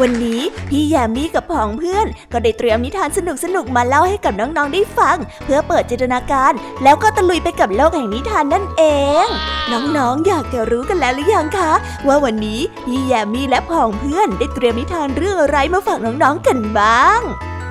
[0.00, 3.18] วันนี้พี่แยมมี่กับผองเพื่อน ก็ได้เตรียมนิทานส
[3.54, 6.52] นุกๆมาเล่าให้กับน้องๆได้ฟัง เพื่อเปิดจินตนาการ
[6.82, 8.82] แล้วก็ตะลุยไปกับโลกแห่งนิทานนั่นเอ
[9.24, 9.26] ง
[9.72, 11.72] น้องๆอยากจะรู้กันแล้วหรือยังคะ
[12.06, 17.20] ว่าวันนี้พี่แยมมี่และผองเพื่อนได้เตรียมนิทานเรื่องอะไรมาฝากน้องๆกันบ้าง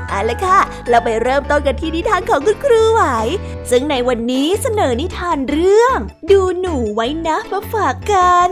[0.10, 3.04] เอาละค่ะ เราไปเริ่มต้นกันที่นิทานของคุณครูไหว
[3.70, 5.98] ซึ่งในวันนี้เสนอนิทานเรื่อง
[6.32, 8.52] ดูหนูไว้นะมาฝากกัน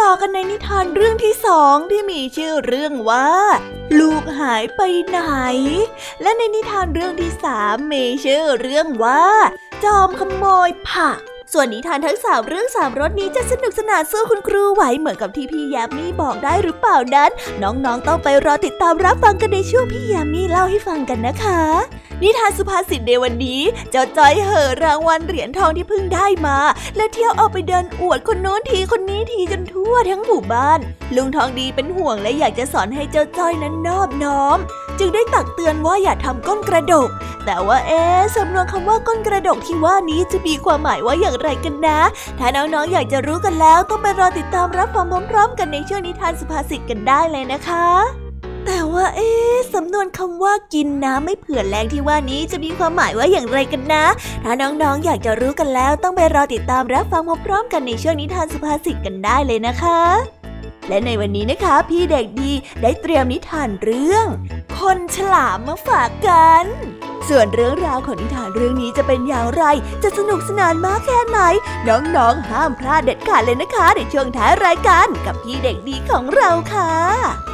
[0.00, 3.30] ต่อกันในนิทานเรื่องที่สองที่มีชื่อเรื่องว่า
[3.98, 5.20] ลูกหายไปไหน
[6.22, 9.24] และในนิทานเรื่องที่สามมีชื่อเรื่องว่า
[9.84, 11.18] จอมขโมยผัก
[11.56, 17.30] ส่วนนิทานทั้งสามเรื่องสามรสนี้จะสนุกสนานสู้คุณครูไหวเหมือนกับที่พี่ยามีบอกได้หรือเปล่านั้น
[17.62, 21.60] น้องๆต้องไปรอติดตามรับฟังกันในช่วงพี่ยามีเล่าให้ฟังกันนะคะ
[22.22, 23.60] นิทานสุภาษิตในวันนี้
[23.90, 26.58] เจ้าจ้อยเหอรางวัลเหรียญทองที่เพิ่งได้มา
[26.96, 30.80] และเที่ยวเอาไปเดินอวดคนโน้นทีคนนี้ทีจนทั่วทั้งหมู่บ้าน
[31.14, 34.58] ลุงทองดีเป็นห่วงและอยากจะสอนให้เจ้าจ้อยนั้นนอบน้อม
[34.98, 37.08] จึงได้ตักเตือนว่าอย่าทำก้นกระดก
[37.46, 38.02] แต่ว่าเอ๊
[38.36, 42.00] สำนวนคำว่าก้นกระดกที่ว่านี้จะมีความหมายว่าอย่างไรกันนะ
[42.38, 47.86] ถ้าน้องๆอยากจะรู้กันแล้วต้องไปรอติดตามรับฟังพร้อมๆกันในช่วงนิทานสุภาษิตกันได้เลยนะคะ
[48.66, 49.30] แต่ว่าเอ๊
[49.74, 54.04] สำนวนคำว่ากินน้ำไม่เผื่อแรงที่ว่านี้จะมีความหมายว่าอย่างไรกันนะ
[54.44, 60.43] ถ้าน้องๆออยากจะรู้กันแล้ว ต้องไปรอติดตามรับฟังพร้อมๆ กันในช่วงนิทานสุภาษิตกันได้เลยนะคะ
[60.88, 62.52] และในวันนี้นะคะ พี่เด็กดี
[62.82, 64.26] ได้เตรียมนิทานเรื่อง
[64.78, 66.64] คนฉลามมาฝากกัน
[67.28, 69.64] ส่วนเรื่องราวของนิทานเรื่องนี้จะเป็นอย่างไร
[70.02, 71.38] จะสนุกสนานมากแค่ไหน
[71.88, 77.53] น้องๆ ห้ามพลาดเด็ดขาดเลยนะคะ ในช่วงท้ายรายการกับพี่เด็กดีของเราค่ะ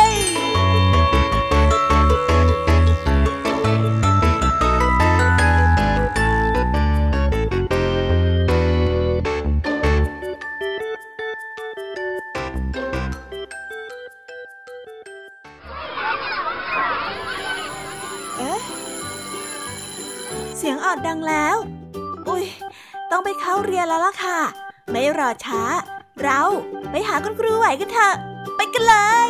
[20.91, 21.55] อดดังแล้ว
[22.27, 22.45] อุ้ย
[23.11, 24.39] ต้องไปเข้าเรียนแล้วล่ะค่ะ
[24.91, 25.61] ไม่รอช้า
[26.21, 26.41] เรา
[26.91, 28.13] ไปหาคุณครูไหวกันเถอะ
[28.55, 28.95] ไปกันเล
[29.27, 29.29] ย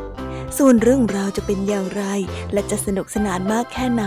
[0.57, 2.03] ส่วนเรื่องราวจะเป็นอย่างไร
[2.53, 4.03] และจะสนุกสนานมากแค่ไหน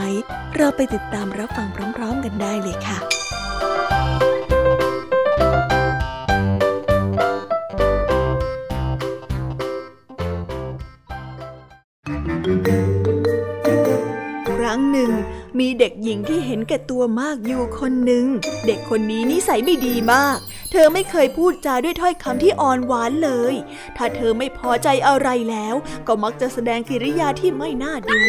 [0.56, 2.98] เราไปติดตามรับฟังพร้อมๆกันได้เลยค่ะ
[14.48, 15.10] ครั้งหนึ่ง
[15.58, 18.24] มีเด็กหญิงที่เห็นแก่ตัวมากอยู่คนหนึ่ง
[18.66, 20.38] เด็กคนนี้นิสัยไม่ดีมาก
[20.76, 23.54] เธอไม่เคยพูดจาด้วยถ้อยคำที่อ่อนหวานเลย
[23.96, 25.74] ถ้าเธอไม่พอใจอะไรแล้ว
[26.06, 28.20] ก็มักจะแสดงกิริยาที่ไม่น่าดู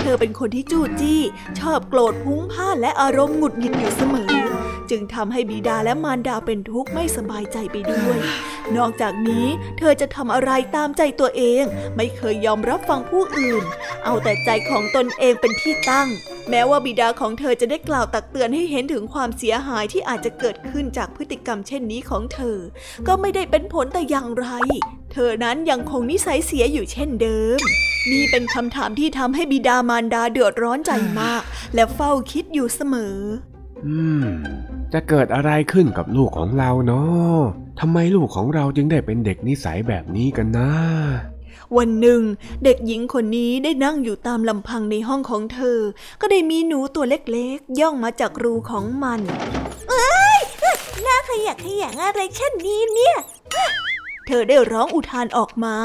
[0.00, 1.20] เธอเป็นคนที่จู้จี้
[1.58, 4.55] ชอบโกรธพุ้งพ่านและอารมณ์หงุดหงิดอยู่เสมอ
[4.90, 8.18] จึงทำให้บิดาและมารดาเป็นทุกข์ไม่สบายใจไปด้วย
[8.76, 9.46] นอกจากนี้
[9.78, 11.64] เธอจะทำอะไรตามใจตัวเอง
[11.96, 13.64] ไม่เคยยอมรับฟังผู้อื่น
[14.04, 16.08] เอาแต่ใจของตนเองเป็นที่ตั้ง
[16.50, 22.58] แม้ว่าบิดาของเธอจะได้กล่าวตักเตือนให้เห็นถึงความเสียหายที่อาจจะเกิดขึ้นจากพฤติกรรมเช่นนี้ของเธอ
[23.06, 24.48] ก็ไม่ได้เป็นผลแต่อย่างไร
[25.12, 27.60] เธอนั้นยังคงนิสัยเสียอยู่เช่นเดิม
[28.10, 30.90] นี่เป็นคำถามที่ทำให้บิดามารดาเดือดร้อนใจ
[31.20, 31.42] มาก
[31.74, 33.16] และเฝ้าคิดอยู่เสมอ
[33.86, 34.26] อืม
[34.92, 37.38] จะเกิดอะไรขึ้นกับลูกของเราเนาะ
[37.80, 40.70] ทำไมลูกของเราจึงได้เป็นเด็กนิสัยแบบนี้กันนะ
[41.76, 42.20] วันหนึ่ง
[42.64, 45.78] เด็กหญิงคนนี้ได้นั่งอยู่ตามลำพังในห้องของเธอ
[46.20, 49.20] ก็ได้มีหนูตัวเล็กๆ ย่องมาจากรูของมัน
[49.90, 50.40] เอ้ย
[51.06, 53.16] น่าขยะขยะอะไรเช่นนี้เนี่ย
[54.26, 55.76] เธอได้ร้องอุทานออกมา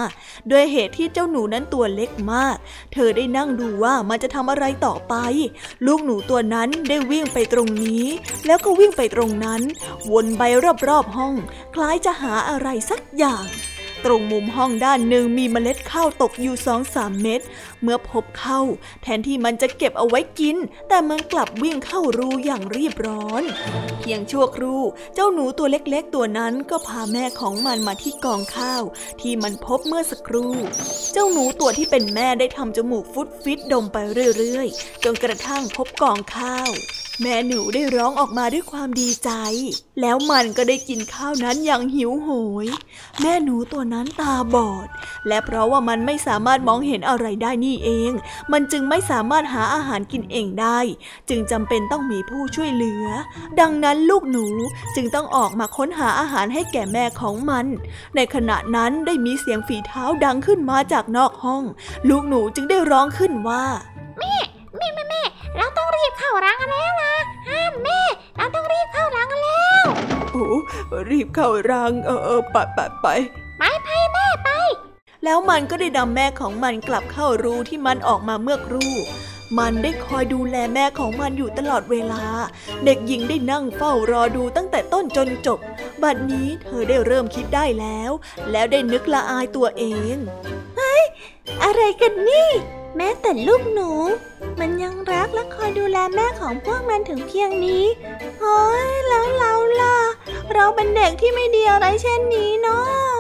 [0.52, 2.58] ด้วยเหตุที่เจ้าหนูนั้นตัวเล็กมาก
[2.94, 5.16] เธอได้นั่งดูว่ามันจะทำอะไรต่อไป
[5.86, 8.06] ลูกหนูตัวนั้นได้วิ่งไปตรงนี้
[8.46, 9.62] แล้วก็วิ่งไปตรงนั้น
[10.12, 10.44] วนไป
[10.88, 11.36] รอบๆห้อง
[11.76, 13.46] คล้ายจะหาอะไรสักอย่าง
[14.06, 17.42] ตรงมุมห้องด้านหนึ่งมีเมล็ดข้าวตกอยู่สองสามเม็ด
[17.81, 18.62] เมื่อพบเข้า
[19.03, 20.57] แทนที่มันจะเก็บเอาไว้กิน
[20.88, 23.44] แต่มันกลับวิ่งเข้ารูอย่างรีบร้อน
[24.00, 24.81] เพียงชั่วครู่
[25.13, 28.83] เจ้าหนูตัวเล็กๆ ตัวนั้นก็พาแม่ของมันมาที่กองข้าว
[29.21, 30.53] ที่มันพบเมื่อสักครู่
[31.13, 33.98] เจ้าหนูตัวที่เป็นแม่ได้ทำจมูกฟุดฟิตดมไป
[34.38, 36.71] เรื่อยๆ จนกระทั่งพบกองข้าว
[37.19, 39.31] แม่หนูได้ร้องออกมาด้วยความดีใจ
[40.02, 42.30] แล้วมันก็ได้กินข้าวนั้นอย่างหิวโห
[42.66, 42.68] ย
[43.22, 44.88] แม่หนูตัวนั้นตาบอด
[45.28, 48.12] และเพราะว่ามันไม่สามารถมองเห็นอะไรได้นี่เอง
[48.52, 50.80] มันจึงไม่สามารถหาอาหารกินเองได้
[51.30, 53.06] จึงจำเป็นต้องมีผู้ช่วยเหลือ
[53.60, 54.46] ดังนั้นลูกหนู
[54.96, 57.66] จึงต้องออกมาค้นหาอาหารให้แก่แม่ของมัน
[58.16, 61.63] ในขณะนั้นได้มีเสียงฝีเท้าดังขึ้นมาจากนอกห้อง
[62.10, 63.66] ลูกหนูจึงได้ร้องขึ้นว่า
[64.19, 64.36] แม่
[64.78, 65.22] แม่แม่แม่
[65.57, 67.13] เราต้องรีบเข้ารังกันแล้วนะ
[67.50, 68.01] ห้ามแม่
[68.38, 69.86] เราต้องรีบเข้ารังกันแล้ว
[70.31, 70.48] โอ้
[71.09, 73.07] รีบเข้ารัง เออเออไปไปไป
[73.57, 74.50] ไปไปแม่ไป
[75.24, 78.94] แล้วมันก็ได้นำแม่ของมันกลับเข้ารูที่มันออกมาเมื่อครู่
[79.59, 82.24] มันได้คอยดูแลแม่ของมันอยู่ตลอดเวลา
[82.86, 85.59] เด็กหญิงได้นั่งเฝ้ารอดูตั้งแต่ต้นจนจบ
[86.01, 88.12] บัดนี้เธอได้เริ่มคิดได้แล้ว
[88.51, 89.83] แล้วได้นึกละอายตัวเอ
[90.15, 90.18] ง
[90.77, 91.03] เฮ้ย
[91.63, 92.50] อะไรกันนี่
[92.98, 93.92] แม้แต่ลูกหนู
[94.60, 97.86] มันยังรักและคอยดูแลแม่ของพวกมันถึงเพียงนี้
[98.40, 99.98] เฮ้ยแล้วเราล่ะ
[100.54, 103.12] เราเป็นเด็กที่ไม่ดีอะไรเช่นนี้เนาะ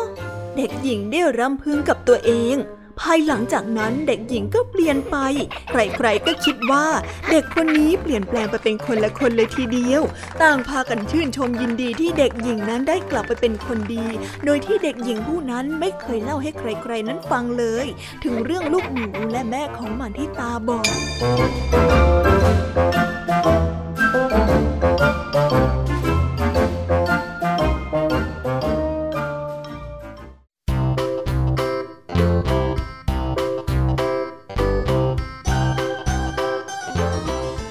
[0.57, 2.55] เด็กหญิงได้รำพึงกับตัวเอง
[2.99, 5.17] ภายหลังจากนั้นเด็กหญิงก็เปลี่ยนไป
[5.69, 6.85] ใครๆก็คิดว่า
[7.29, 10.01] เด็กคนนี้เปลี่ยนแปลงไปเป็นคนละคนเลยทีเดียว
[10.41, 14.05] ต่างพากันชื่นชมยินดีที่เด็กหญิงนั้นได้กลับไปเป็นคนดี
[14.45, 17.87] โดยที่เด็กหญิงผู้นั้นไม่เคยเล่าให้ใครๆนั้นฟังเลย
[18.23, 20.87] ถึงเรื่องลูกหนูและแม่ของมันที่ตาบอด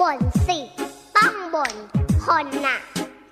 [0.00, 0.58] บ่นสิ
[1.16, 1.74] ต้องบ่น
[2.24, 2.78] คนน่ะ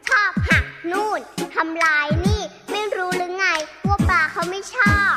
[0.08, 1.20] ชอบหักนู่น
[1.54, 3.46] ทำลายนี่ ไม่รู้หรือไง
[3.88, 5.14] ว่าปลาเขาไม่ชอบ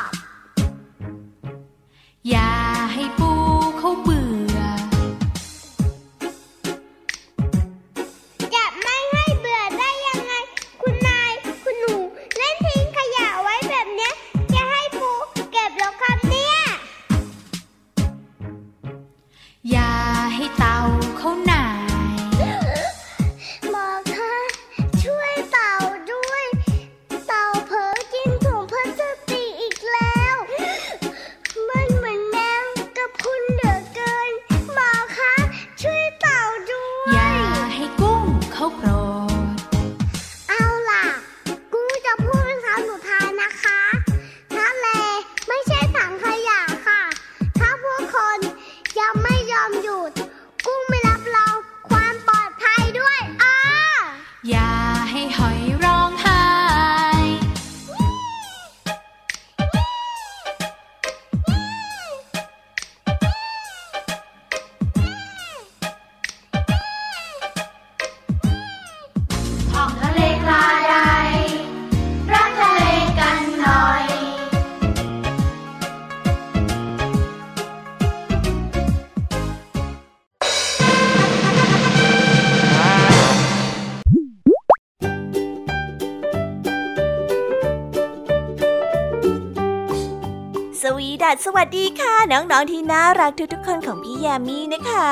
[91.30, 95.10] สวัสวัสดีค่ะ น้องๆที่น่ารักทุกๆคนของพี่ยามีนะคะ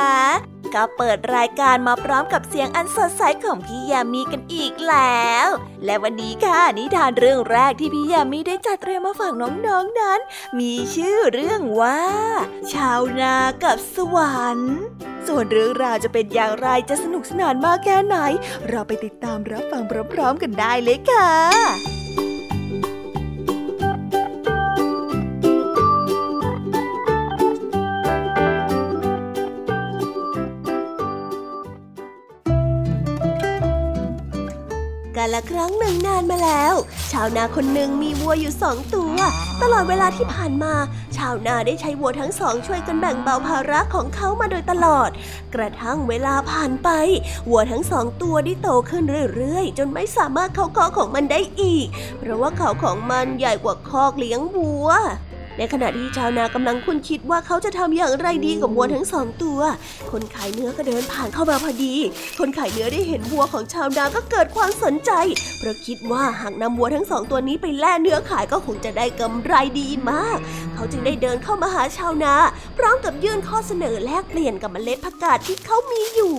[0.74, 5.48] ก็เปิดรายการมาพร้อมกับเสียงอันสดใสของพี่ยามีกันอีกแล้ว
[5.84, 10.20] และวันนี้ค่ะนิทานเรื่องแรกที่พี่ยามีได้จัดเตรียมมาฝากน้องๆนนั้น
[10.58, 12.00] มีชื่อเรื่องว่า
[12.72, 13.34] ชาวนา
[13.64, 14.78] กับสวรรค์
[15.26, 18.16] ส่วนเรื่องราวจะเป็นอย่างไรจะสนุกสนานมากแค่ไหน
[18.68, 19.82] เราไปติดตามรับฟัง
[20.12, 21.97] พร้อมๆกันได้เลยค่ะ
[35.18, 36.74] กาละครั้งหนึ่งนานมาแล้ว
[37.12, 39.16] ชาวนาคนหนึ่งมีวัวอยู่สองตัว
[39.62, 40.74] ตลอดเวลาที่ผ่านมา
[41.16, 45.10] ชาวนาได้ใช้วัวทั้งสองช่วยกันแบ่งเบาภาระของเขามาโดยตลอด
[45.54, 46.88] กระทั่งเวลาผ่านไป
[47.50, 51.86] วัวทั้งสองตัวได้โตขึ้นเรื่อยๆ จนไม่สามารถเข้าคอกของมันได้อีก
[52.18, 54.88] เพราะว่าเขาของมันใหญ่กว่าคอกเลี้ยงวัว
[55.58, 59.60] ในขณะที่ชาวนากำลังคุ้นคิดว่าเขาจะทำอย่างไรดีกับวัวทั้งสองตัว
[60.10, 61.94] คนขายเนื้อก็เดินผ่านเข้ามาพอดี
[62.38, 65.10] คนขายเนื้อได้เห็นวัวของชาวนาก็เกิดความสนใจ
[65.58, 70.38] เพราะคิดว่าหากนำวัวทั้งสองตัวนี้ไปแล่เนื้อขายก็คงจะได้กำไรดีมาก
[70.74, 72.34] เขาจึงได้เดินเข้ามาหาชาวนา
[72.78, 76.36] พร้อมกับยื่นข้อเสนอแลกเปลี่ยนกับเมล็ดผักกาดที่เขามีอยู่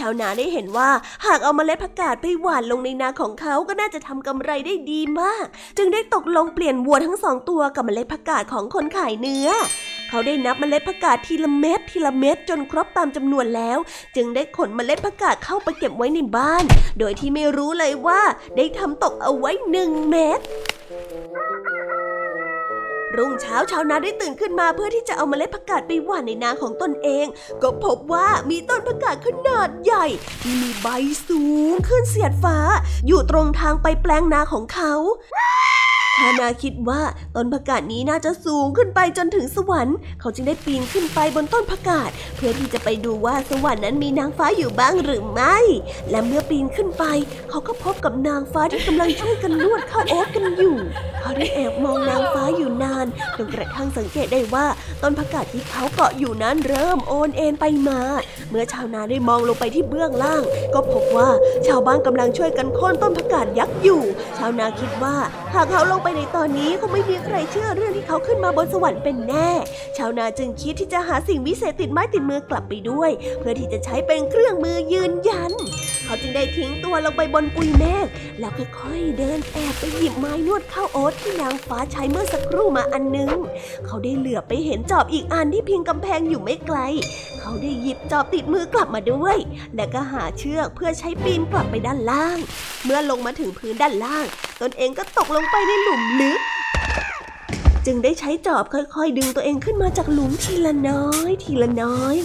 [0.00, 0.90] ชาวนาได้เห็นว่า
[1.26, 5.46] หากเอาเมล็ดผักกาดไปหว่านลงในนาของเขาก็น่าจะทำกำไรได้ดีมาก
[5.78, 9.48] จึงได้ตกลงเปลี่ยนวัวทั้งสองตัวกับเมล็ดผักกาดของคนขายเนื้อ
[10.08, 13.78] เขาได้นับเมล็ดผักกาดทีละเม็ดทีละเม็ดจนครบตามจำนวนแล้ว
[14.16, 16.64] จึงได้ขนเมล็ดผักกาดเข้าไปเก็บไว้ในบ้าน
[16.98, 18.20] โดยที่ไม่รู้เลยว่า
[18.56, 20.40] ได้ทำตกเอาไว้หนึ่งเม็ด
[23.16, 27.26] รุ่งเช้าชาวนาได้ตื่นขึ้นมาเพื่อที่จะเอาเมล็ดผักกาดไปหว่านในนาของตนเอง
[27.62, 30.06] ก็พบว่ามีต้นผักกาดขนาดใหญ่
[30.42, 30.88] ที่มีใบ
[31.28, 32.56] สูงขึ้นเสียดฟ้า
[33.06, 34.92] อยู่ตรงทางไปแปลงนาของเขา
[36.20, 37.02] ชานาคิดว่า
[37.36, 45.56] ต้นผักกาดนี้น่าจะสูงขึ้นไปจนถึงสวรรค์ เขาจึงได้ปีนขึ้นไปบนต้นผักกาดเพื่อที่จะไปดูว่าสวรรค์นั้นมีนางฟ้าอยู่บ้างหรือไม่
[46.10, 47.04] และเมื่อปีนขึ้นไป
[47.50, 50.76] เขาก็พบกับนางฟ้าที่กำลังช่วยกันนวดข้าวโอ๊ตกันอยู่
[51.20, 54.66] เขาได้แอบมองนางฟ้าอยู่นานจนกระทั่งสังเกตได้ว่า
[55.02, 58.00] ต้นผักกาดที่เขาเกาะอยู่นั้นเริ่มโอนเอ็นไปมา
[58.50, 60.42] เมื่อชาวนาได้มองลงไปที่เบื้องล่าง
[60.74, 61.28] ก็พบว่า
[61.66, 64.02] ชาวบ้านกำลังช่วยกันโค่นต้นผักกาดยักษ์อยู่
[64.38, 65.16] ชาวนาคิดว่า
[65.54, 69.50] หากเขาลงไปในตอนนี้คงไม่มีใครเชื่อเรื่องที่เขาขึ้นมาบนสวรรค์เป็นแน่
[69.96, 75.52] ชาวนาจึงคิดที่จะหาสิ่งวิเศษติดไม้ติดมือกลับไปด้วย เพื่อที่จะใช้เป็นเครื่องมือยืนยัน
[76.10, 78.06] เขาจึงได้ทิ้งตัวลงไปบนปุยเมฆ
[78.38, 83.30] แล้วค่อยๆเดินแอบไปหยิบไม้นวดข้าวโอ๊ตที่นางฟ้าใช้เมื่อสักครู่มาอันนึง
[83.86, 86.78] เขาได้เหลือบไปเห็นจอบอีกอันที่พิงกำแพงอยู่ไม่ไกล
[87.40, 89.36] เขาได้หยิบจอบติดมือกลับมาด้วย
[89.76, 92.38] และก็หาเชือกเพื่อใช้ปีนกลับไปด้านล่าง
[92.84, 94.24] เมื่อลงมาถึงพื้นด้านล่าง
[94.60, 96.40] ตนเองก็ตกลงไปในหลุมลึก
[97.86, 102.16] จึงได้ใช้จอบค่อยๆ ดึงตัวเองขึ้นมาจากหลุมทีละน้อย ทีละน้อย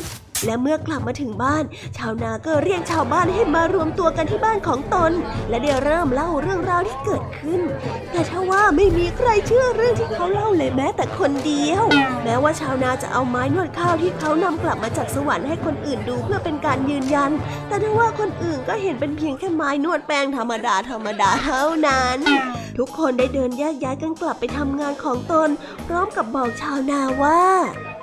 [0.46, 1.64] และเมื่อกลับมาถึงบ้าน
[1.98, 5.12] ชาวนาก็เรียกชาวบ้านให้มารวมตัวกันที่บ้านของตน
[5.50, 7.62] และได้เริ่มเล่าเรื่องราวที่เกิดขึ้น
[8.12, 11.84] แต่ถ้าว่าไม่มีใครเชื่อเรื่องที่เขาเล่าเลยแม้แต่คนเดียว
[12.24, 17.32] แม้ว่าชาวนาจะเอาไม้นวดข้าวที่เขานำกลับมาจากสวรรค์ให้คนอื่นดูเพื่อเป็นการยืนยัน
[17.68, 22.20] แต่ถ้าว่าคนอื่นก็เห็นเป็นเพียงแค่ไม้นวดแป้งธรรมดาธรรมดาเท่านั้น
[22.78, 25.50] ทุกคนได้เดินแยกย้ายกันกลับไปทำงานของตน
[25.88, 27.42] พร้อมกับบอกชาวนาว่า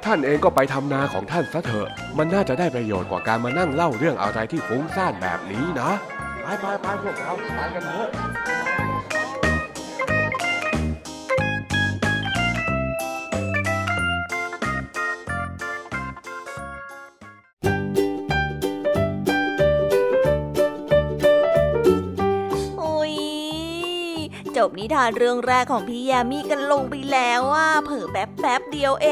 [0.04, 5.90] ท่านเองก็ไปทำนาของท่านซะเถอะ มันน่าจะได้ประโยชน์กว่าการมานั่งเล่าเรื่องอะไรที่ฟุ้งซ่านแบบนี้นะ
[6.42, 8.08] ไปไปไปพวกเราไปกันเถอะ
[22.78, 23.14] โอ้ย
[24.56, 29.08] จบนิทานเรื่องแรกของพี่ยามีกันลงไปแล้วว่าเผอแป๊บแป๊บเดียวเอ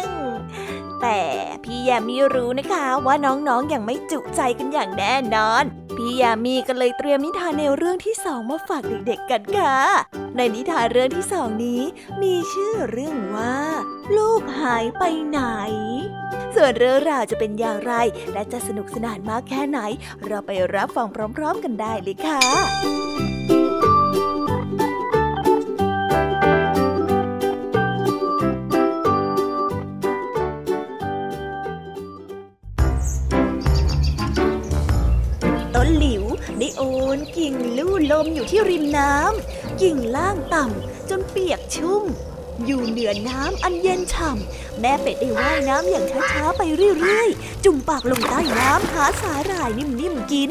[0.00, 0.04] ง
[1.04, 1.24] แต่
[1.64, 5.64] พี่ยามีรู้นะคะว่าน้องๆออย่างไม่จุใจกันอย่างแน่นอน
[5.96, 9.78] พี่ยามีก็เลยเตรียมนิทานในเรื่องที่สองมาฝากเด็กๆกันค่ะ
[10.36, 11.82] ในนิทานเรื่องที่สองนี้
[12.22, 13.56] มีชื่อเรื่องว่า
[14.16, 15.40] ลูกหายไปไหน
[16.54, 17.92] ส่วนเรื่องราวจะเป็นอย่างไร
[18.32, 19.80] และจะสนุกสนานมากแค่ไหน
[20.26, 21.06] เราไปรับฟัง
[21.36, 22.40] พร้อม ๆ กันได้เลยค่ะ
[37.38, 42.02] กิ่งลู่ลมอยู่ที่ริมน้ำกิ่งล่างต่ำจนเปียกชุ่ม
[42.66, 46.62] อยู่เหนือน้ำอันเย็นฉ่ำแม่เป็ดได้ว่ายน้ำอย่างช้าๆไป
[47.00, 50.50] เรื่อยๆ จุ่มปากลงใต้น้ำหาสาหร่ายนิ่มๆกิน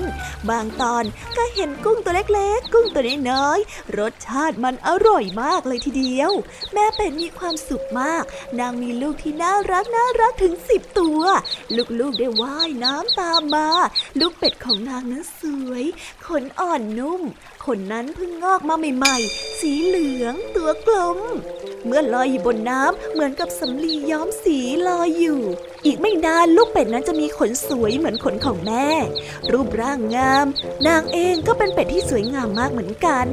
[0.49, 1.03] บางตอน
[1.37, 6.31] ก็เห็นกุ้งตัวเล็กๆ กุ้งตัวน้อยๆรสชาติมันอร่อยมากเลยทีเดียว
[6.73, 8.23] แม่เป็ดมีความสุขมาก
[8.59, 11.21] นางมีลูกที่น่ารักน่ารักถึงสิบตัว
[11.99, 13.67] ลูกๆได้ว่ายน้ำตามมา
[14.19, 15.83] ลูกเป็ดของนางนั้นสวย
[16.25, 17.21] ขนอ่อนนุ่ม
[17.65, 21.19] ขนนั้นเพิ่งงอกมาใหม่ๆ สีเหลืองตัวกลม
[21.85, 25.41] เมื่อลอยอยู่บนน้ำเหมือนกับสำลีย้อมสีลอยอยู่
[25.85, 28.89] อีกไม่นานลูกเป็ดนั้นจะมีขนสวยเหมือนขนของแม่
[29.51, 30.45] รูปร่างงาม
[30.87, 33.27] นางเองก็เป็นเป็ดที่สวยงามมากเหมือนกัน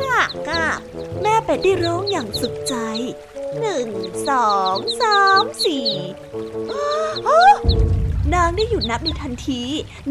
[0.00, 0.64] ก้าก้า
[1.22, 2.74] แม่เป็ดได้ร้องอย่างสุขใจ
[3.60, 3.88] หนึ่ง
[4.28, 5.88] สองสามสี่
[8.34, 9.62] นางได้หยุดนับในทันที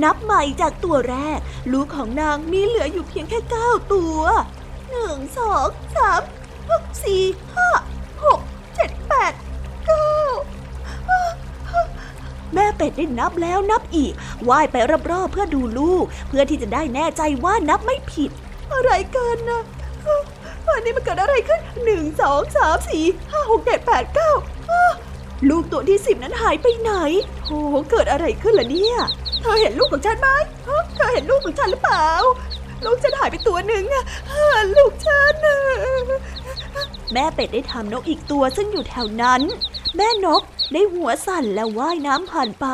[0.04, 1.40] นับใหม่จากตัวแรก
[1.72, 4.22] ลูกของนางมีเหลืออยู่เพียงแค่เก้าตัว
[4.90, 6.22] หนึ่งสองสาม
[7.04, 7.24] สี่
[7.56, 7.70] ห้า
[8.24, 8.40] หก
[8.76, 9.34] เจ็ดแปด
[9.86, 10.10] เก้า
[12.54, 14.14] แม่เป็ดได้นับแล้วนับอีก
[14.50, 14.76] ว่ายไป
[15.12, 18.32] รอบๆเพื่อดูลูก เพื่อที่จะได้แน่ใจว่านับไม่ผิด
[18.72, 19.64] อะไรกันนะ
[20.68, 24.32] อันนี้มันเกิดอะไรขึ้นหนึ่งสองสามสี่ห้าหกเจ็ดแปดเก้า
[24.72, 24.84] อ้า
[25.50, 26.92] ลูกตัวที่สิบนั้นหายไปไหน
[27.46, 27.60] โอ้
[27.92, 28.98] เกิดอะไรขึ้นล่ะเนี่ย
[29.42, 30.30] เธอเห็นลูกของฉันไหม
[30.96, 32.08] เธอเห็นลูกของฉันหรือเปล่า
[32.86, 34.04] ลูกฉันหายไปตัวหนึ่งอะ
[34.78, 35.58] ลูกฉันน่ะ
[37.14, 39.42] แม่เป็ดได้ทำนกอีกตัวซึ่งอยู่แถวนั้น
[39.98, 40.42] แม่นก
[40.74, 42.68] ได้หัวสั่นและว่ายน้ำผ่านไป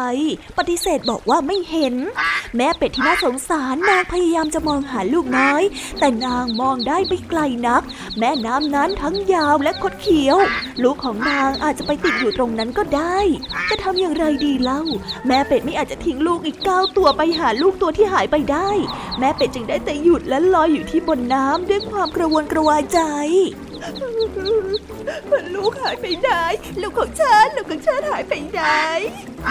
[0.58, 1.96] ปฏิเสธบอกว่าไม่เห็น
[2.58, 5.64] แม่เป็ดที่น่าสงสารนางพยายามจะมองหาลูกน้อย
[6.00, 7.84] แต่นางมองได้ไม่ไกลนัก
[8.20, 10.38] แม่น้ำนั้นทั้งยาวและคดเคี้ยว
[10.84, 13.20] ลูกของนางอาจจะไปติดอยู่ตรงนั้นก็ได้
[13.70, 14.82] จะทำอย่างไรดีเล่า
[15.28, 18.70] แม่เป็ดไม่อาจจะทิ้งลูกอีกเก้าตัวไปหาลูกตัวที่หายไปได้
[19.20, 23.00] แม่เป็ดจึงได้แต่หยุดและลอยอยู่ที่บนน้ำด้วยความกระวนกระวายใจ
[25.56, 26.30] ลูกหายไปไหน
[26.82, 28.62] ลูกของฉัน ลูกของฉันหายไปไหน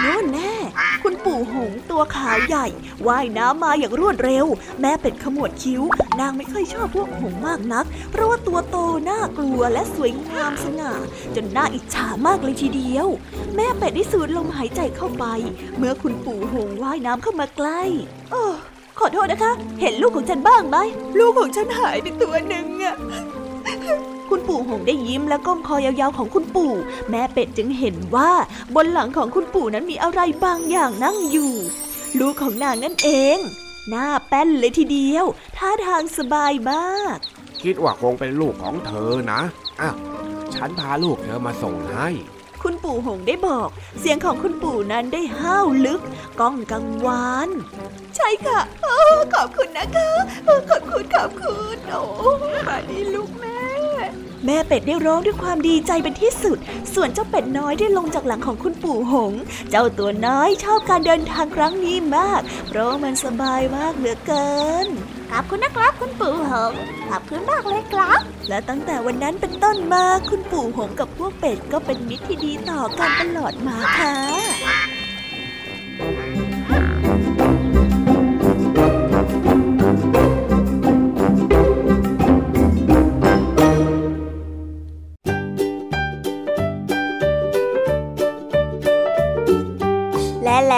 [0.02, 0.54] โน่นแน่
[1.02, 2.66] คุณปู่หงส์ตัวขาวใหญ่
[3.06, 4.46] ว่ายน้ำมาอย่างรวดเร็ว
[4.80, 5.82] แม่เป็ดขมวดคิ้ว
[6.20, 8.76] นางไม่ค่อยชอบพวกหงส์มากนัก เพราะว่าตัวโต
[9.10, 10.92] น่ากลัวและสวยงามสง่า
[11.34, 13.06] จนน่าอิจฉามากเลยทีเดียว
[13.56, 15.24] แม่เป็ดได้สูดลมหายใจเข้าไป
[15.76, 17.82] เมื่อคุณปู่หงส์ว่ายน้ำเข้ามาใกล้
[18.30, 18.52] เออ
[18.98, 20.76] ขอโทษนะคะ เห็นลูกของฉันบ้างไหม
[21.18, 22.96] ลูกของฉันหายไปตัวหนึ่งอะ
[24.30, 26.72] คุณปู่หงได้ยิ้มและก้มคอยาวๆของคุณปู่
[27.10, 28.30] แม่เป็ดจึงเห็นว่า
[28.74, 31.52] บนหลังของคุณปู่นั้นมีอะไรบางอย่างนั่งอยู่
[32.18, 33.38] ลูกของนางนั่นเอง
[33.88, 35.24] หน้าแป้นเลยทีเดียว
[35.56, 37.18] ท่าทางสบายมาก
[37.62, 39.40] คิดว่าคงเป็นลูกของเธอนะ
[39.80, 39.96] อ้าว
[40.54, 42.08] ฉันพาลูกเธอมาส่งให้
[42.62, 43.68] คุณปู่หงได้บอก
[44.00, 46.00] เสียงของคุณปู่นั้นได้ห้าวลึก
[46.40, 47.48] ก้องกังวาน
[48.16, 50.10] ใช่ค่ะเออขอบคุณนะคะ
[50.44, 52.02] เออขอบคุณขอบคุณ โอ้
[52.68, 53.58] มาดีลูกแม่
[54.44, 56.58] แม่เป็ดได้ร้องด้วยความดีใจเป็นที่สุด
[56.94, 59.32] ส่วนเจ้าเป็ดน้อยได้ลงจากหลังของคุณปู่หง
[59.70, 64.48] เจ้าตัวน้อยชอบการเดินทางครั้งนี้มาก เพราะมันสบายมากเหลือเกิ
[64.84, 64.86] น
[65.30, 66.72] ขอบคุณนะครับคุณปู่หง
[67.08, 74.14] ขอบคุณมากเลยครับ และตั้งแต่วันนั้นเป็นต้นมาคุณปู่หงกับพวกเป็ดก็เป็นมิตรที่ดีต่อกันตลอดมาค่ะ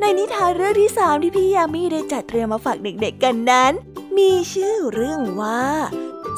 [0.00, 3.72] ในนิทานเรื่องที่สามที่พี่ยามีได้จัดเตรียมมาฝากเด็กๆกันนั้น
[4.16, 5.62] มีชื่อเรื่องว่า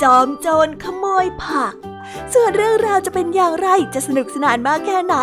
[0.02, 1.74] จอมโจรขโมยผัก
[2.34, 5.14] ส่วนเรื่องราวจะเป็นอย่างไรจะสนุกสนานมากแค่ไหน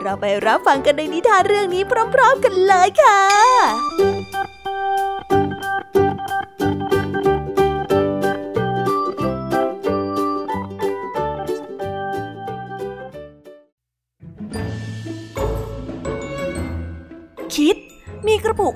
[0.00, 1.82] เราไปรับฟังกันในนิทานเรื่องนี้
[2.14, 3.20] พร้อม ๆ กันเลยค่ะ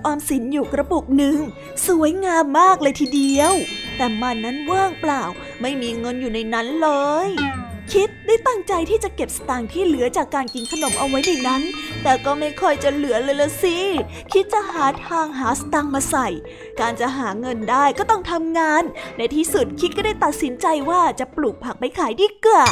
[0.05, 1.39] ออมสินอยู่กระปุกหนึ่ง
[1.87, 3.53] สวยงามมากเลยทีเดียว
[3.97, 5.23] แต่มันนั้นว่างเปล่า
[5.61, 6.89] ไม่มีเงินอยู่ในนั้นเล
[7.29, 7.31] ย
[7.93, 11.63] คิดได้ตั้งใจที่จะเก็บสตางค์ที่เหลือจากการกินขนมเอาไว้ในนั้น
[12.03, 13.79] แต่ก็ไม่ค่อยจะเหลือเลยละสิ
[14.33, 16.29] คิดจะหาทางหาสตางค์มาใส่
[16.81, 18.83] การจะหาเงินได้ก็ต้องทำงาน
[19.19, 22.67] ในที่สุดคิดก็ได้ตัดสินใจว่าจะปลูกผักไปขายดีกว่า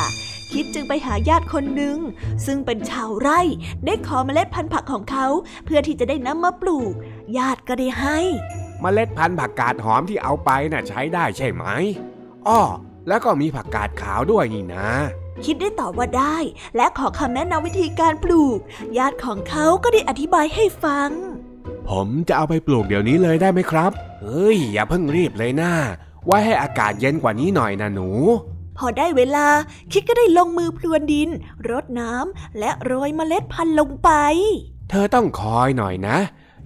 [0.53, 1.99] คิดจึงไปหาญาติคนหนึ่ง
[2.47, 3.41] ซึ่งเป็นชาวไร่
[3.87, 5.27] ได้ขอเมล็ดพันธุ์ผักของเขา
[5.64, 6.93] เพื่อที่จะได้นำมาปลูก
[7.37, 8.19] ญาติก็ได้ให้
[8.83, 11.64] มเมล็ดพันธุ์ผักกาดหอมที่เอาไปน่ะใช้ได้ใช่ไหม
[12.49, 12.61] อ้อ
[13.09, 14.88] แล้วก็มีผักกาดขาวด้วยนี่นะ
[15.45, 16.37] คิดได้ตอบว่าได้
[16.77, 18.59] และขอคำแนะนำวิธีการปลูก
[18.99, 21.11] ญาติของเขาก็ได้อธิบายให้ฟัง
[21.88, 23.91] ผมจะเอาไปปลูกเดี๋ยวนี้เลยได้ไหมครับ
[24.23, 25.73] เฮ้ย อย่าเพิ่งรีบเลยนะ
[26.27, 28.11] ไว้ให้อากาศเย็นกว่านี้หน่อยนะหนู
[28.79, 29.47] พอได้เวลา
[29.93, 31.29] คิดก็ได้ลงมือพรวนดิน
[31.71, 34.11] รดน้ำและโรยเมล็ดพันธุ์ลงไป
[34.91, 36.19] เธอต้องคอยหน่อยนะ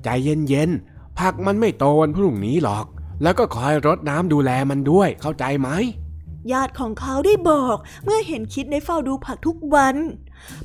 [0.04, 0.08] ใจ
[0.48, 2.86] เย็นๆ ผักมันไม่โตวันพรุ่งนี้หรอก
[3.22, 5.68] แล้วก็คอยรดน้ำดูแลมันด้วย เข้าใจไหม
[6.52, 9.96] ญาติของเขาได้บอกเมื่อเห็นคิดได้เฝ้าดูผักทุกวัน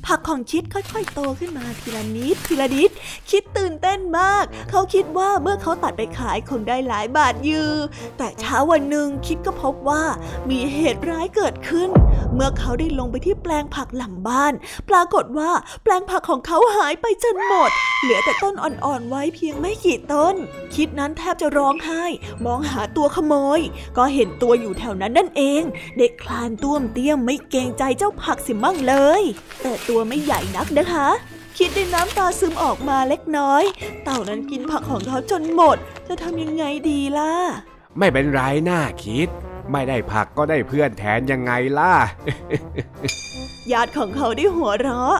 [0.06, 2.90] ผักของคิดค่อยๆ โตขึ้นมาทีละนิดทีละนิด
[3.30, 7.74] คิดตื่นเต้นมาก เขาคิดว่าเมื่อเขาตัดไปขายคงได้หลายบาทอยือ
[8.18, 10.02] แต่เช้าวันหนึ่งคิดก็พบว่า
[10.50, 11.90] มีเหตุร้ายเกิดขึ้น
[12.34, 14.52] เมื่อเขาได้ลงไปที่แปลงผักหลังบ้าน
[14.88, 15.50] ปรากฏว่า
[15.82, 17.70] แปลงผักของเขาหายไปจนหมด
[18.02, 20.34] เหลือแต่ต้นอ่อนๆไว้เพียงไม่กี่ต้น
[20.74, 22.04] คิดนั้นแทบจะร้องไห้
[22.46, 23.60] มองหาตัวขโมย
[23.96, 25.62] ก็เห็นตัวอยู่แถวนั้นนั่นเอง
[25.98, 29.22] เด็กคลานต้วมเตี้ยมไม่เกรงใจเจ้าผักสิมั่งเลย
[29.62, 31.08] แต่ตัวไม่ใหญ่นักนะคะ
[31.58, 33.62] คิดได้น้ำตาซึมออกมาเล็กน้อย
[34.04, 35.76] เต่านั้นกินผักของเขาจนหมด
[36.08, 37.32] จะทำยังไงดีล่ะ
[37.98, 39.28] ไม่เป็นไรน่าคิด
[39.72, 41.94] ไม่ได้ผักก็ได้เพื่อนแทนยังไงล่ะ
[43.72, 45.16] ญาติของเขาได้หัวเราะ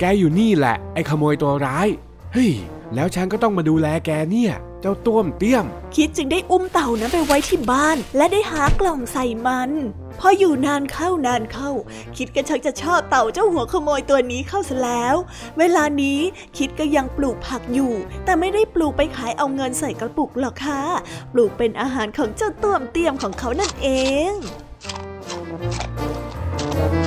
[0.00, 1.88] แกอยู่นี่แหละ ไอ้ขโมยตัวร้าย
[2.32, 2.52] เฮ้ย
[2.94, 4.52] แล้วฉันก็ต้องมาดูแลแกเนี่ย
[4.82, 5.64] เจ้าต้วมเตี้ยม
[5.96, 9.70] คิดจึงได้อุ้มเต่านั้นไปไว้ที่บ้าน และได้หากล่องใส่มัน
[10.20, 11.70] พออยู่นานเข้านานเข้า
[12.16, 15.16] คิดก็ชักจะชอบเต่าเจ้าหัวขโมยตัวนี้เข้าซะแล้ว
[15.58, 16.20] เวลานี้
[16.58, 17.92] คิดก็ยังปลูกผักอยู่
[18.24, 20.80] แต่ไม่ได้ปลูกไปขายเอาเงินใส่กระปุกหรอกค่ะ
[21.32, 23.88] ปลูกเป็นอาหารของเจ้าต้วมเตี้ยมของเขานั่นเอ
[24.30, 24.32] ง
[26.78, 27.01] ว้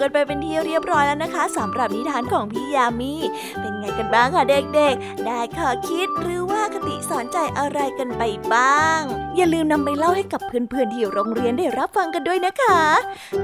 [0.00, 3.14] กันไปเป็นที่เรียบร้อยแล้วนะคะสำหรับนิทานของพี่ยามี
[3.60, 9.00] เป็นไงกันบ้างคะเด็กๆ ได้ข้อคิดหรือว่าคติสอนใจอะไรกันไปบ้าง
[9.36, 12.80] อย่าลืมนำไปเล่าให้กับเพื่อนๆที่โรงเรียนได้รับฟังกันด้วยนะคะ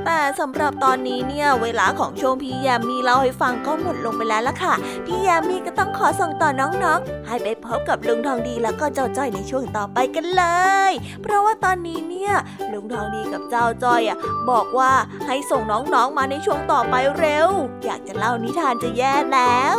[0.05, 4.75] แต่สำหรับตอนนี้เนี่ยเวลาของช่วงพี่ยามีเล่าให้ฟังก็หมดลงไปแล้วล่ะค่ะ
[5.07, 10.45] พี่ยามีก็ต้องขอส่งต่อน้องๆ ให้ไปพบกับลุงทองดีแล้วก็เจ้าจ้อยในช่วงต่อไปกันเล
[10.91, 12.35] ย เพราะว่าตอนนี้เนี่ย
[12.73, 14.19] ลุงทองดีกับเจ้าจ้อยอะ
[14.51, 14.93] บอกว่า
[15.27, 17.49] ให้ส่งน้องๆมาในช่วงต่อไปเร็ว
[17.85, 19.79] อยากจะเล่านิทานจะแย่แล้ว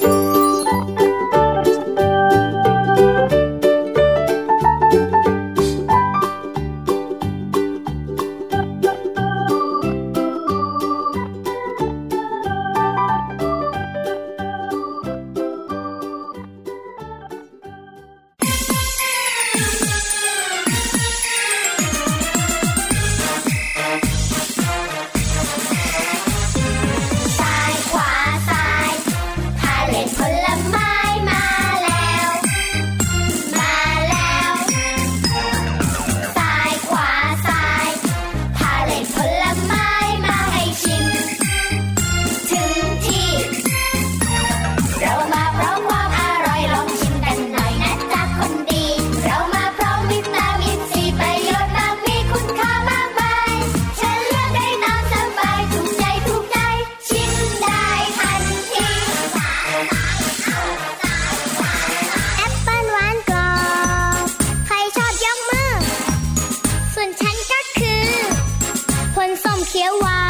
[69.71, 70.20] เร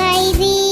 [0.00, 0.69] baby.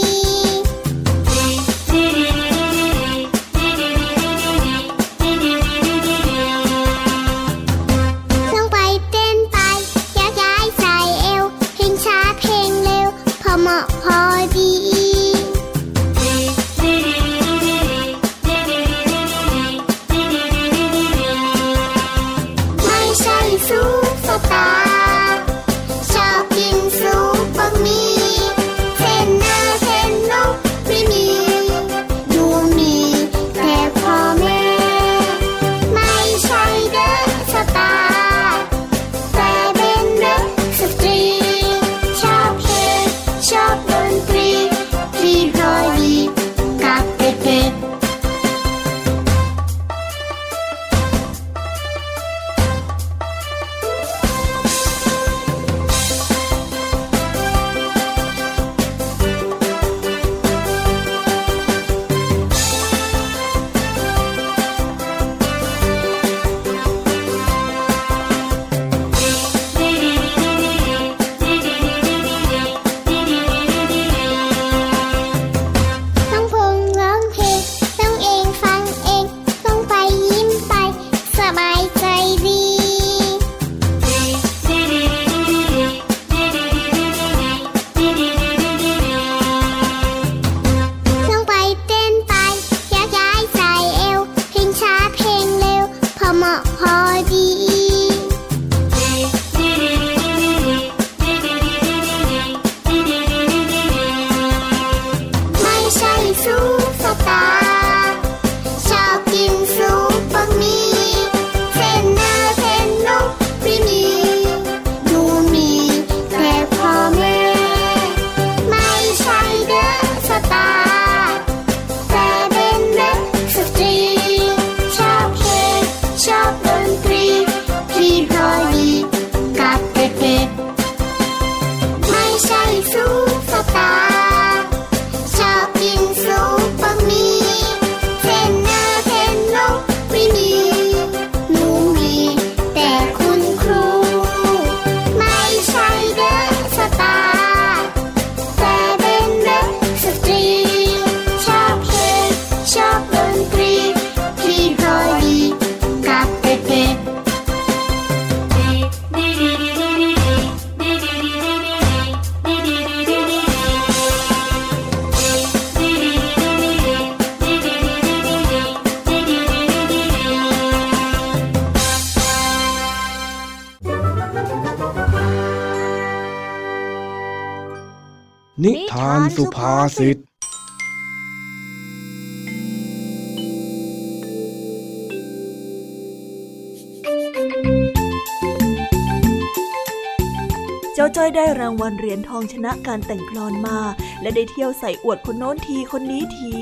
[191.38, 193.78] ได้รางวัลเหรียญทองชนะการแต่งกลอนมา
[194.22, 196.54] และได้เที่ยวใส่อวดคนโน้นทีคนนี้ที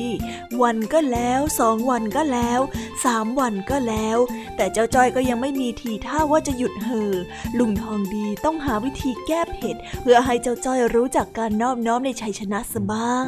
[0.62, 2.61] วันก็แล้วสองวันก็แล้ว
[3.05, 4.19] สามวันก็แล้ว
[4.57, 7.15] แต่เจ้าจ้อยก็ยังไม่มีทีท่าว่าจะหยุดเห่อ
[7.59, 13.27] ลุงทองดีต้องหาวิธีแก้เผ็ด เพื่อให้เจ้าจ้อยรู้จักการนอบน้อมในชัยชนะสบ้าง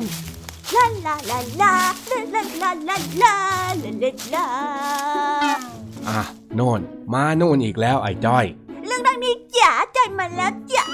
[0.74, 1.74] ลาลาลาลา
[2.10, 3.34] ลาลาลาลาลา
[3.84, 4.46] ลาลาลา
[6.08, 6.20] อะ
[6.54, 6.80] โน่น
[7.12, 8.46] มาโน่นอีกแล้วไอ้จ้อย
[8.86, 10.87] เรื่องดังนี้จ๋าใจมาแล้วจ๋า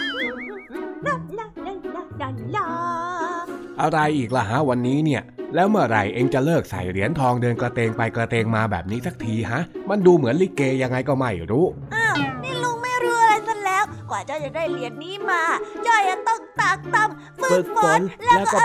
[3.82, 5.22] อะไรอีกล่ะฮะวันนี้เนี่ย
[5.54, 15.42] แล้วเมื่อไหร่เองจะเลิกใส่เหรียญทองเดินกระเตงไปกระเตงมาแบบนี้สักทีฮะ มันดูเหมือนลิเกยังไงก็ไม่รู้อ้าวนี่ลุงไม่รู้อะไรซะแล้ว กว่าเจ้าจะได้เหรียญนี้มา
[15.86, 18.58] จ้อยจะต้องตากตำฝึกฝนแล้วก็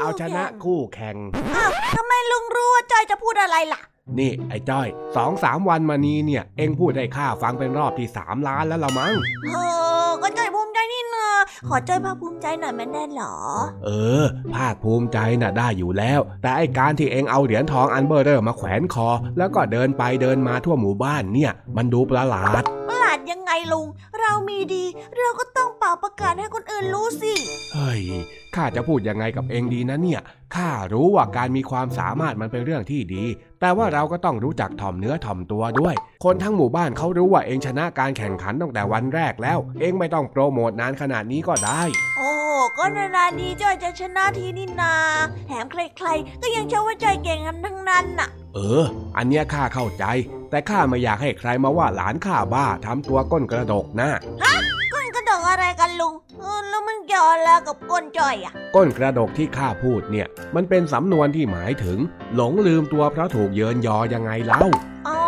[0.00, 3.80] เอาชนะคู่แข่งคู่แข่งอ้าวทำไมลุงรู้ว่าจ้อยจะพูดอะไรล่ะ
[4.18, 9.12] นี่ไอ้จ้อยสองสามวันมานี้เนี่ย เองพูดได้ค่าฟังเป็นรอบที่สามล้านแล้วละมั้ง
[9.54, 9.58] เอ
[9.96, 11.28] อ ก็จ้อยภูมิใจนี่นา
[11.68, 13.34] ขอจ้อยภาคภูมิใจหน่อยแม่ได้เหรอ
[13.84, 13.90] เอ
[14.22, 23.86] อ ภาคภูมิใจน่ะได้อยู่แล้ว แต่ไอการที่เองเอาเหรียญทองอันเบอร์เรอร์มาแขวนคอ แล้วก็เดินไปเดินมาทั่วหมู่บ้านเนี่ย มันดูประหลาดประหลาดยังไงลุง
[24.20, 24.84] เรามีดี
[25.16, 27.34] เราก็ต้องเป่าประกาศให้คนอื่นรู้สิ
[27.74, 28.02] เฮ้ย
[28.58, 30.20] ข้าจะพูดยังไงกับเองดีนะเนี่ย
[30.54, 33.24] ข้ารู้ว่าการมีความสามารถมันเป็นเรื่องที่ดี
[33.60, 35.94] แต่ว่าเราก็ต้องรู้จักถ่อมเนื้อถ่อมตัวด้วย
[36.24, 41.82] คนทั้งหมู่บ้านเขารู้ว่าเองชนะการแข่งขันตั้งแต่วันแรกแล้ว เองไม่ต้องโปรโมทนานขนาดนี้ก็ได้
[42.16, 42.30] โอ้
[42.78, 44.94] ก็นานๆนี้จ้อยจะชนะทีนี่นา
[45.46, 48.84] แถมใครๆ ก็ยังเชื่อว่าจ้อยเก่งกันทั้งนั้นน่ะ เออ
[49.16, 50.04] อันเนี้ยข้าเข้าใจ
[50.50, 54.10] แต่ข้าไม่อยากให้ใครมาว่าหลานข้าบ้าทำตัวก้นกระดกนะ
[54.42, 54.77] ก้นกระ
[55.28, 61.98] ดกอะไรกันลุงเออแล้วมันเกี่ยวอะไรกับก้นจ้อยอะ ก้นกระดกที่ข้าพูดเนี่ย มันเป็นสำนวนที่หมายถึง
[62.34, 64.64] หลงลืมตัวเพราะถูกเยินยอยังไงเล่า
[65.08, 65.20] อ๋อ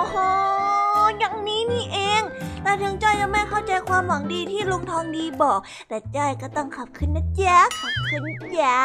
[1.18, 2.22] อย่างนี้นี่เอง
[2.62, 8.24] แต่ถึงจ้อยจะไม่เข้าใจความหวังดีที่ลุงทองดีบอก แต่จ้อยก็ต้องขับขึ้นนะจ๊ะขับขึ้น
[8.58, 8.78] จ้า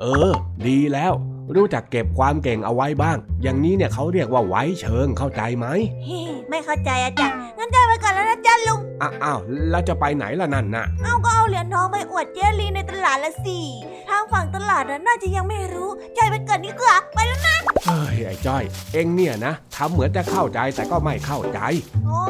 [0.00, 0.30] เออ
[0.66, 1.12] ดีแล้ว
[1.56, 5.66] รู้จักเก็บความเก่งเอาไว้บ้าง อย่างนี้เนี่ยเขาเรียกว่าไว้เชิงเข้าใจไหม
[6.04, 6.20] เฮ้
[6.50, 7.28] ไม่เข้าใจอะจ๊ะ
[7.58, 9.38] งั้นจ้อยไปก่อนแล้วนะจ๊ะลุงอ้าอ้าว
[9.70, 13.60] แล้วจะไปไหนล่ะนั่นน่ะเอาก็เอาเหรียญทองไปอวดเจลีในตลาดละสิ
[14.08, 21.60] ทางฝั่งตลาดน่ะน่าจะยังไม่รู้จ้อยไปก่อนดีกว่าไปแล้วนะเฮ้ยไอ้จ้อย เอ็งเนี่ยนะทำเหมือนจะเข้าใจแต่ก็ไม่เข้าใจ
[22.08, 22.20] อ๋อ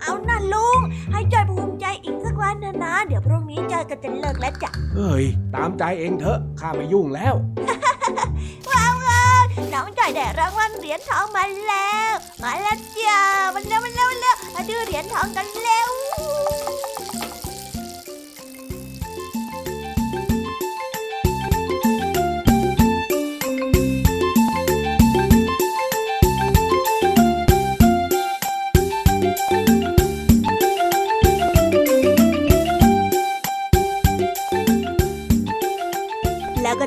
[0.00, 0.80] เอาน่ะลุง
[1.12, 5.24] ให้จอยภูมิใจอีกสักวันนะนะ เดี๋ยวพรุ่งนี้จอยก็จะเลิกแล้วจ้ะเฮ้ย
[5.54, 7.99] ตามใจเองเถอะข้าไม่ยุ่งแล้วว้าวเลย
[9.74, 13.20] น้องจอยได้รางวัลเหรียญทองมาแล้ว มาแล้วจ้า
[13.54, 16.69] มันเร็วมันเร็วมันเร็วมาดูเหรียญทองกันเร็วแล้ว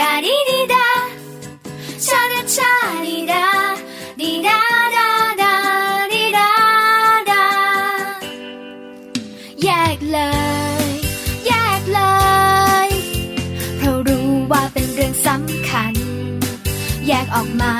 [0.00, 0.88] ดาดีดีดา
[2.06, 2.72] ชาดาชา
[3.06, 3.34] ดีด
[9.64, 10.20] แยกเล
[10.86, 10.90] ย
[11.46, 12.00] แยกเล
[12.86, 12.88] ย
[13.76, 15.94] เพราะรู้ว่าเป็นเรื่องสำคัญ
[17.06, 17.74] แยกออกมา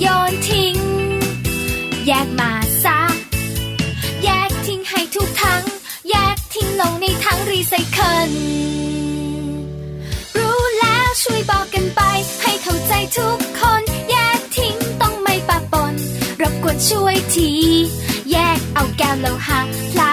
[0.00, 0.76] โยนทิ้ง
[2.06, 2.52] แยกมา
[2.84, 3.00] ซะ
[4.24, 5.62] แยกทิ้งให้ทุกถัง
[6.10, 8.30] แยกทิ้งลงในถังรีไซเคิล
[10.38, 12.00] รู้แล้วช่วยบอกกันไป
[12.42, 15.94] ให้เข้าใจทุกคน แยกทิ้งต้องไม่ปะปน
[16.40, 17.50] รบกวนช่วยที
[18.32, 19.60] แยกเอาแก้วโลหะ
[19.92, 20.10] พลา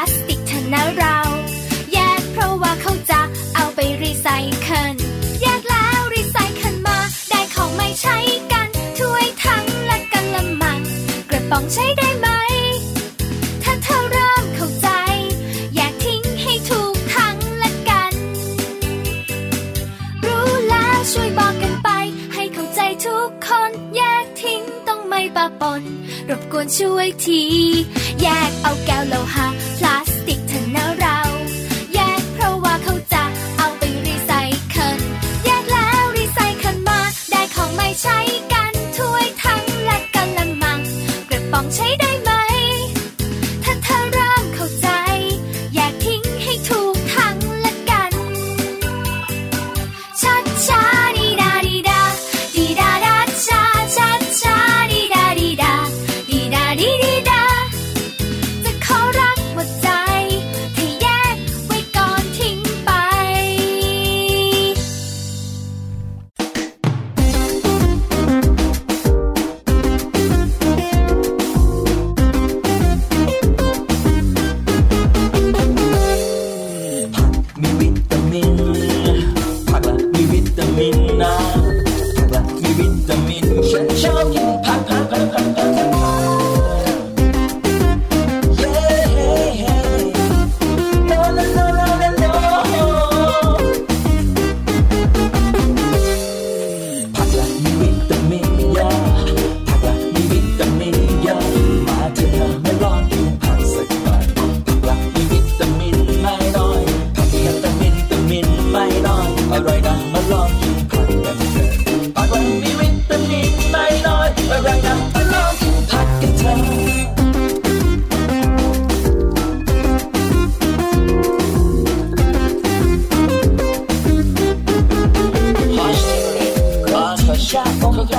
[23.45, 25.81] คนแยกทิ้งต้องไม่ปะปน
[26.29, 27.43] รบกวนช่วยที
[28.21, 31.19] แยกเอาแก้วโลหะพลาสติกเถอะนะเรา
[31.93, 33.23] แยกเพราะว่าเขาจะ
[33.57, 34.31] เอาไปรีไซ
[34.69, 34.99] เคิล
[35.45, 36.99] แยกแล้วรีไซเคิลมา
[37.31, 38.19] ได้ของไม่ใช้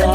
[0.00, 0.12] ยา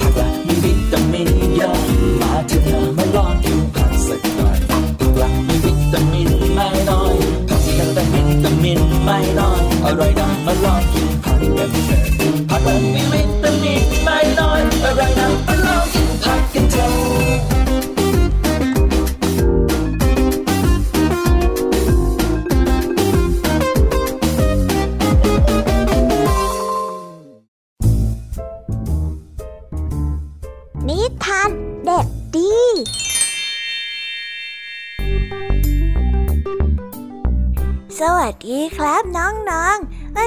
[0.00, 1.76] ผักละมีวิตามินเยอะ
[2.20, 4.78] มาเถอะนะมาลองกินผักสักหน่อยผั
[5.12, 7.14] กละมีวิตามินไม่น้อย
[7.48, 12.00] ผักละแต่วิตามินไม่น้อยอร่อยนะมาลองกินผักกันเถอะ
[12.50, 15.55] ผักละมีวิตามินไม่น้อยอร่อยนะ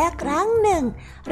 [0.00, 0.84] และครั้งหนึ่ง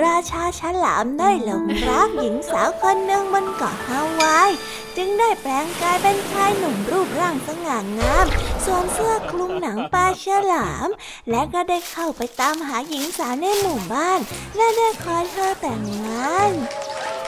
[0.05, 4.51] ราชาฉลามได้หลงรักหญิงสาวคนหนึ่งบนเกาะฮาวาย
[4.97, 8.27] จึงได้แปลงกายเป็นชายหนุ่มรูปร่างสง่างาม
[8.65, 10.89] สวมเสื้อคลุมหนังปลาฉลาม
[11.31, 14.21] และก็ได้เข้าไปตามหาหญิงสาวในหมู่บ้าน
[14.57, 16.53] และได้ขอเธอแต่งงาน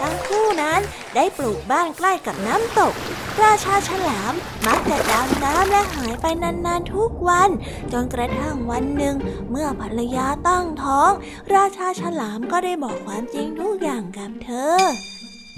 [0.01, 0.81] ทั้งคู่นั้น
[1.15, 2.95] ได้ปลูกบ้านใกล้กับน้ำตก
[3.43, 4.33] ราชาฉลาม
[4.67, 7.51] มักจะดำน้ำและหายไปนานๆทุกวัน
[7.93, 9.17] จนกระทั่งวันหนึ่ง
[9.51, 11.11] เมื่อภรรยาตั้งท้อง
[11.55, 14.81] ราชาฉลามก็ได้บอกความจริงทุกอย่างกับเธอ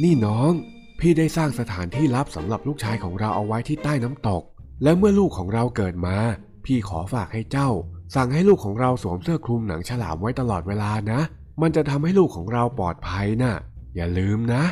[0.02, 0.52] นี่น้อง
[1.00, 4.42] พี่ได้สร้างสถานที่ลับสำหรับลูกชายของเราเอาไว้ที่ใต้น้ำตก
[4.82, 6.16] และเมื่อลูกของเราเกิดมา
[6.64, 7.68] พี่ขอฝากให้เจ้า
[8.14, 11.20] สั่งให้ลูกของเราสวมเสื้อคลุมหนังฉลามไว้ตลอดเวลานะ
[11.62, 13.54] มันจะทำให้ลูกของเราปลอดภัยนะ่ะ
[13.94, 14.64] อย่าลืมนะ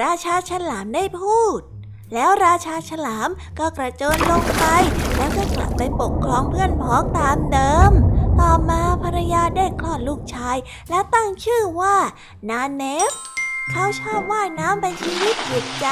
[0.00, 1.60] ราชาฉลามได้พูด
[2.14, 3.28] แล้วราชาฉลาม
[3.58, 4.64] ก็กระโจนลงไป
[5.16, 7.92] แล้วก็กลับไปปกครองเพื่อนพ้องตามเดิม
[8.40, 10.56] ต่อมาภรรยาได้คลอดลูกชาย
[10.90, 11.96] และตั้งชื่อว่า
[12.50, 13.12] นาเนฟ
[13.70, 15.86] เขาชอบว่ายน้ำเป็นชีวิตจิตใจ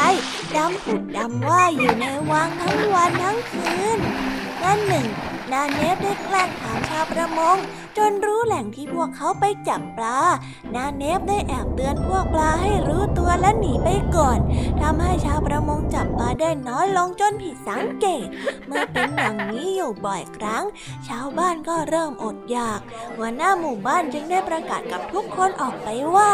[0.56, 3.98] ดำผุดดำว่ายอยู่ในวังทั้งวันทั้งคืน
[4.62, 5.06] วันหนึ่ง
[5.52, 7.56] นาเนฟได้แกล้งถามชาวประมง
[7.98, 10.18] จนรู้แหล่งที่พวกเขาไปจับปลา
[10.74, 14.38] นาเนฟได้แอบเตือนพวกปลาให้รู้ตัวและหนีไปก่อน
[14.80, 18.26] ทำให้ชาวประมงจับปลาได้น้อยลงจนผิดสังเกต
[18.66, 20.64] เมื่อเป็นอย่างนี้อยู่บ่อยครั้ง
[21.08, 22.80] ชาวบ้านก็เริ่มอดอยาก
[23.16, 26.32] หัวหน้าหมู่บ้านจึงได้ประกาศกับทุกคนออกไปว่า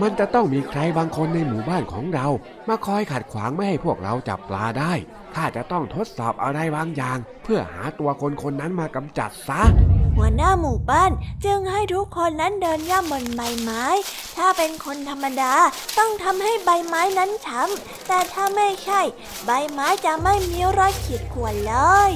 [0.00, 2.26] มันจะต้องมีใครบางคนในหมู่บ้านของเรา
[2.68, 4.92] มาคอยขัดขวางไม่ให้พวกเราจับปลาได้
[5.34, 9.62] ข้าจะต้องทดสอบอะไรบางอย่าง เพื่อหาตัวคนคนนั้นมากำจัดซะ
[10.16, 11.10] หัวหน้าหมู่บ้าน
[11.44, 13.84] จึงให้ทุกคนนั้นเดินย่ำบนใบไม้
[14.36, 15.54] ถ้าเป็นคนธรรมดา
[15.98, 19.00] ต้องทำให้ใบไม้นั้นช้ำแต่ถ้าไม่ใช่
[19.46, 21.74] ใบไม้จะไม่มีรอยขีดข่วนเล
[22.10, 22.12] ย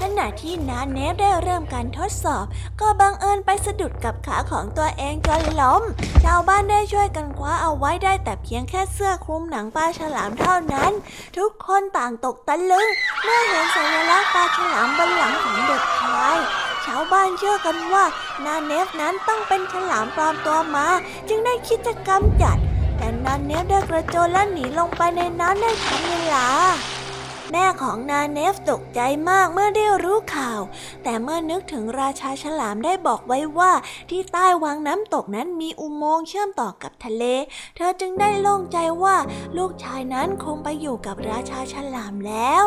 [0.00, 2.44] ขณะที่นาเนฟได้เริ่มการทดสอบ
[2.80, 5.82] ก็บังเอิญไปสะดุดกับขาของตัวเองจนล้ม
[6.24, 10.92] ชาวบ้านได้ช่วยกันคว้าเอาไว้ได้แต่เพียงแค่เสื้อคลุมหนังปลาฉลามเท่านั้น
[11.36, 12.88] ทุกคนต่างตกตะลึง
[13.24, 16.36] เมื่อเห็นสัญลักษณ์ปลาฉลามบนหลังของเด็กชาย
[16.84, 18.04] ชาวบ้านเชื่อกันว่า
[18.44, 20.86] นาเนฟนั้นต้องเป็นฉลามปลอมตัวมา
[21.28, 22.56] จึงได้คิดจะกำจัด
[22.96, 26.46] แต่นาเนฟได้กระโจนและหนีลงไปในน้ำได้ทันเวลา
[27.52, 30.60] แม่ของนาเนฟตกใจมากเมื่อได้รู้ข่าว
[31.02, 33.72] แต่เมื่อนึกถึงราชาฉลามได้บอกไว้ว่า
[34.10, 37.24] ที่ใต้วังน้ำตกนั้นมีอุโมงค์เชื่อมต่อกับทะเล
[37.76, 39.16] เธอจึงได้โล่งใจว่า
[39.56, 42.64] ลูกชายนั้นคงไปอยู่กับราชาฉลามแล้ว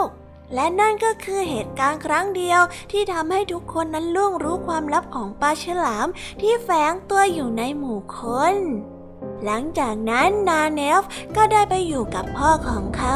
[0.56, 2.62] และนั่นก็คือเหตุการณ์ครั้งเดียว
[2.92, 6.08] ที่ทำให้ทุกคนนั้นล่วงรู้ความลับของปลาฉลาม
[6.42, 8.20] ที่แฝงตัวอยู่ในหมู่ค
[8.54, 8.56] น
[9.46, 11.04] หลังจากนั้นนาเนฟ
[11.36, 13.16] ก็ได้ไปอยู่กับพ่อของเขา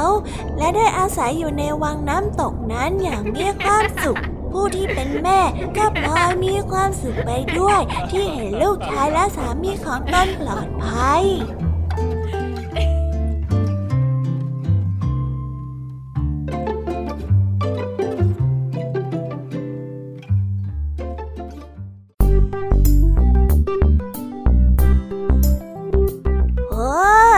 [0.57, 4.19] และได้อาศัยอยู่ในวังน้ำตกนั้นอย่างมีความสุข
[4.51, 5.39] ผู้ที่เป็นแม่
[5.77, 7.81] ก็พลอยมีความสุขไปด้วย
[8.11, 11.23] ที่เห็นลูกชายและสามีของตนปลอดภัย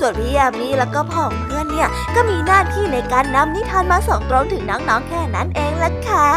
[0.00, 6.28] ส่วนพี่ยามีแล้วก็พ่องเพื่อนเนี่ยก็มีหน้าที่ในการนำนิทานมาส่งตรงถึงน้องๆแค่นั้นเองละค่ะ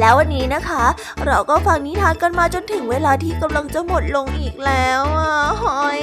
[0.00, 0.84] แล้ววันนี้นะคะ
[1.26, 5.32] เราก็ฟังนิทานกันมาจนถึงเวลาที่กำลังจะหมดลงอีกแล้วอะ
[5.62, 6.02] หอย